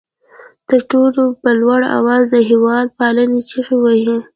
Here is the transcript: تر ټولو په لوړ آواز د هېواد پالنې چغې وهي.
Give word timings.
تر 0.69 0.79
ټولو 0.91 1.23
په 1.41 1.49
لوړ 1.61 1.79
آواز 1.97 2.23
د 2.31 2.37
هېواد 2.49 2.87
پالنې 2.99 3.41
چغې 3.49 3.77
وهي. 3.83 4.17